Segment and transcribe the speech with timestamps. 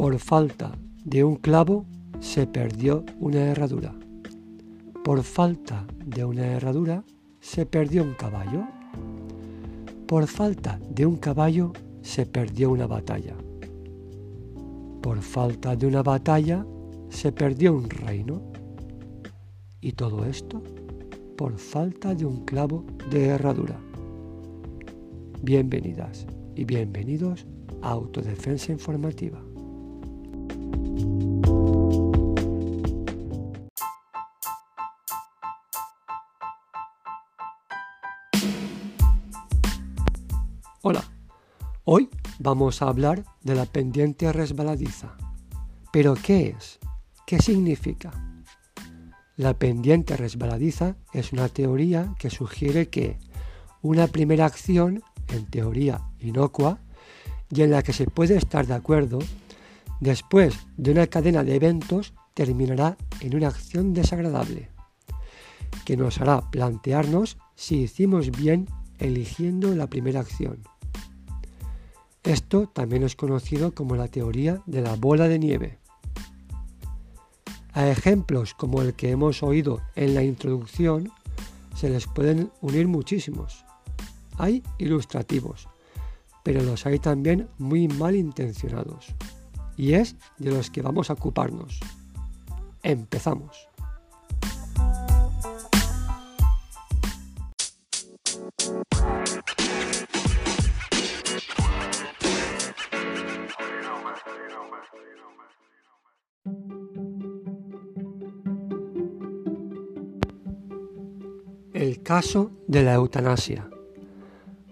[0.00, 0.72] Por falta
[1.04, 1.84] de un clavo
[2.20, 3.94] se perdió una herradura.
[5.04, 7.04] Por falta de una herradura
[7.38, 8.64] se perdió un caballo.
[10.06, 13.36] Por falta de un caballo se perdió una batalla.
[15.02, 16.64] Por falta de una batalla
[17.10, 18.40] se perdió un reino.
[19.82, 20.62] Y todo esto
[21.36, 23.78] por falta de un clavo de herradura.
[25.42, 26.26] Bienvenidas
[26.56, 27.46] y bienvenidos
[27.82, 29.49] a Autodefensa Informativa.
[40.82, 41.04] Hola,
[41.84, 42.08] hoy
[42.38, 45.14] vamos a hablar de la pendiente resbaladiza.
[45.92, 46.78] ¿Pero qué es?
[47.26, 48.10] ¿Qué significa?
[49.36, 53.18] La pendiente resbaladiza es una teoría que sugiere que
[53.82, 56.78] una primera acción, en teoría inocua,
[57.50, 59.18] y en la que se puede estar de acuerdo,
[60.00, 64.70] después de una cadena de eventos terminará en una acción desagradable,
[65.84, 68.66] que nos hará plantearnos si hicimos bien
[69.00, 70.62] eligiendo la primera acción.
[72.22, 75.78] Esto también es conocido como la teoría de la bola de nieve.
[77.72, 81.10] A ejemplos como el que hemos oído en la introducción
[81.74, 83.64] se les pueden unir muchísimos.
[84.36, 85.68] Hay ilustrativos,
[86.42, 89.14] pero los hay también muy mal intencionados.
[89.76, 91.80] Y es de los que vamos a ocuparnos.
[92.82, 93.69] Empezamos.
[111.72, 113.70] El caso de la eutanasia.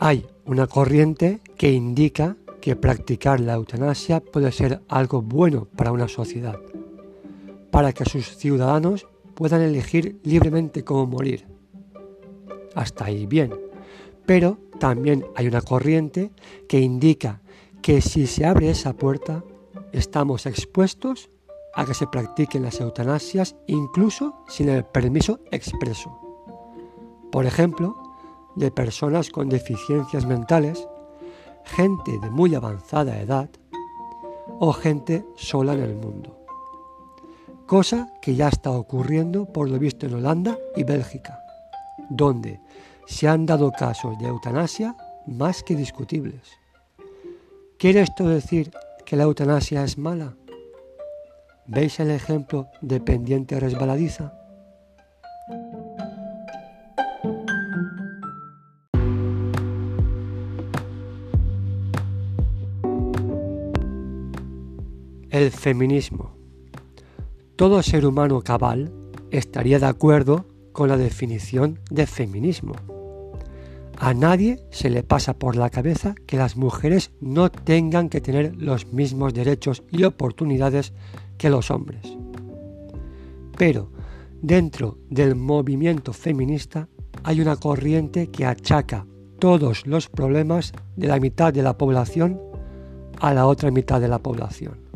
[0.00, 6.08] Hay una corriente que indica que practicar la eutanasia puede ser algo bueno para una
[6.08, 6.58] sociedad,
[7.70, 9.06] para que sus ciudadanos
[9.36, 11.46] puedan elegir libremente cómo morir.
[12.74, 13.54] Hasta ahí bien,
[14.26, 16.32] pero también hay una corriente
[16.68, 17.42] que indica
[17.80, 19.44] que si se abre esa puerta,
[19.92, 21.30] estamos expuestos
[21.74, 26.27] a que se practiquen las eutanasias incluso sin el permiso expreso
[27.30, 27.96] por ejemplo,
[28.56, 30.86] de personas con deficiencias mentales,
[31.64, 33.48] gente de muy avanzada edad
[34.58, 36.36] o gente sola en el mundo.
[37.66, 41.38] Cosa que ya está ocurriendo por lo visto en Holanda y Bélgica,
[42.08, 42.60] donde
[43.06, 44.96] se han dado casos de eutanasia
[45.26, 46.40] más que discutibles.
[47.78, 48.70] ¿Quiere esto decir
[49.04, 50.34] que la eutanasia es mala?
[51.66, 54.32] ¿Veis el ejemplo de pendiente resbaladiza?
[65.30, 66.30] El feminismo.
[67.54, 68.90] Todo ser humano cabal
[69.30, 72.72] estaría de acuerdo con la definición de feminismo.
[73.98, 78.56] A nadie se le pasa por la cabeza que las mujeres no tengan que tener
[78.56, 80.94] los mismos derechos y oportunidades
[81.36, 82.16] que los hombres.
[83.58, 83.90] Pero
[84.40, 86.88] dentro del movimiento feminista
[87.22, 89.04] hay una corriente que achaca
[89.38, 92.40] todos los problemas de la mitad de la población
[93.20, 94.87] a la otra mitad de la población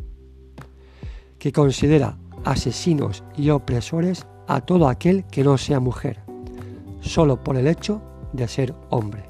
[1.43, 6.21] que considera asesinos y opresores a todo aquel que no sea mujer,
[7.01, 8.01] solo por el hecho
[8.33, 9.25] de ser hombre.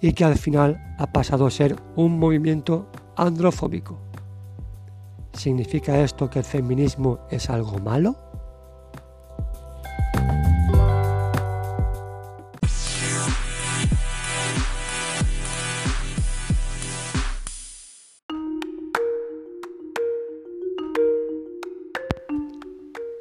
[0.00, 4.00] Y que al final ha pasado a ser un movimiento androfóbico.
[5.32, 8.16] ¿Significa esto que el feminismo es algo malo?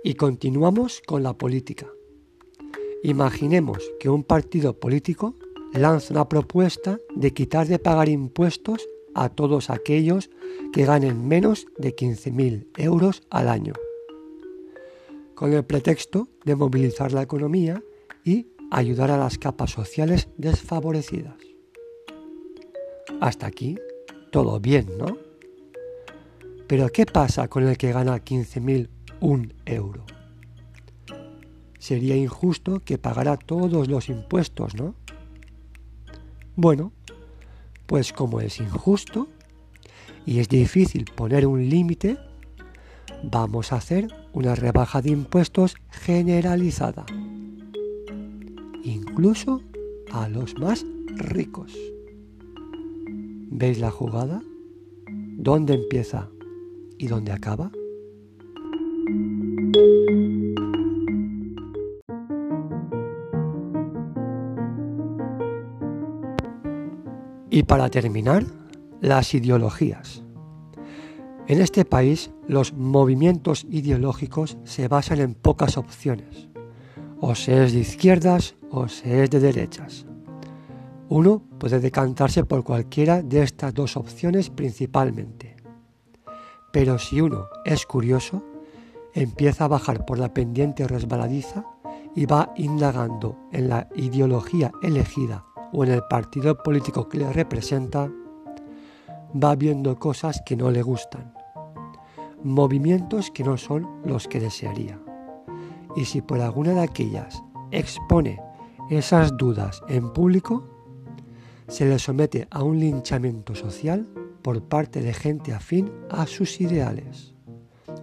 [0.07, 1.85] Y continuamos con la política.
[3.03, 5.35] Imaginemos que un partido político
[5.73, 10.29] lanza una propuesta de quitar de pagar impuestos a todos aquellos
[10.71, 13.73] que ganen menos de 15.000 euros al año,
[15.35, 17.83] con el pretexto de movilizar la economía
[18.23, 21.35] y ayudar a las capas sociales desfavorecidas.
[23.19, 23.75] Hasta aquí,
[24.31, 25.17] todo bien, ¿no?
[26.65, 28.87] Pero ¿qué pasa con el que gana 15.000
[29.19, 30.05] un euro.
[31.79, 34.95] Sería injusto que pagara todos los impuestos, ¿no?
[36.55, 36.91] Bueno,
[37.85, 39.27] pues como es injusto
[40.25, 42.17] y es difícil poner un límite,
[43.23, 47.05] vamos a hacer una rebaja de impuestos generalizada,
[48.83, 49.61] incluso
[50.11, 50.85] a los más
[51.15, 51.73] ricos.
[53.49, 54.41] ¿Veis la jugada?
[55.37, 56.29] dónde empieza
[56.97, 57.71] y dónde acaba?
[67.49, 68.45] Y para terminar,
[68.99, 70.23] las ideologías.
[71.47, 76.49] En este país los movimientos ideológicos se basan en pocas opciones.
[77.21, 80.05] O se es de izquierdas o se es de derechas.
[81.07, 85.55] Uno puede decantarse por cualquiera de estas dos opciones principalmente.
[86.73, 88.43] Pero si uno es curioso,
[89.13, 91.65] empieza a bajar por la pendiente resbaladiza
[92.13, 98.09] y va indagando en la ideología elegida o en el partido político que le representa,
[99.31, 101.33] va viendo cosas que no le gustan,
[102.43, 104.99] movimientos que no son los que desearía.
[105.95, 108.39] Y si por alguna de aquellas expone
[108.89, 110.63] esas dudas en público,
[111.67, 114.07] se le somete a un linchamiento social
[114.41, 117.33] por parte de gente afín a sus ideales.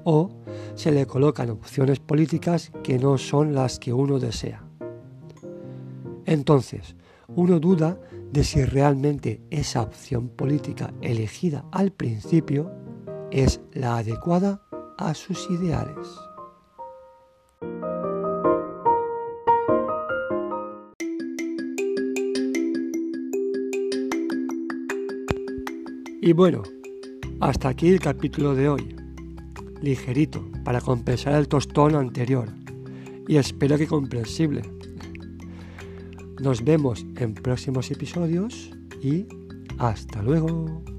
[0.05, 0.31] O
[0.75, 4.63] se le colocan opciones políticas que no son las que uno desea.
[6.27, 6.97] Entonces,
[7.29, 7.99] uno duda
[8.33, 12.71] de si realmente esa opción política elegida al principio
[13.31, 14.63] es la adecuada
[14.99, 16.09] a sus ideales.
[26.27, 26.63] Y bueno,
[27.41, 28.97] hasta aquí el capítulo de hoy.
[29.83, 32.49] Ligerito, para compensar el tostón anterior.
[33.29, 34.63] Y espero que comprensible.
[36.41, 38.71] Nos vemos en próximos episodios
[39.03, 39.27] y
[39.79, 40.94] hasta luego.